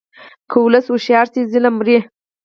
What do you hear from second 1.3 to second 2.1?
شي، ظلم مري.